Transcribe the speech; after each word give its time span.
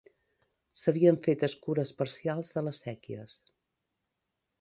S'havien 0.83 1.19
fet 1.27 1.43
escures 1.47 1.91
parcials 1.99 2.49
de 2.57 2.63
les 2.69 2.81
séquies. 2.87 3.37